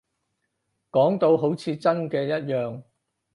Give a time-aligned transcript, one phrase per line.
[0.89, 2.81] 講到好似真嘅一樣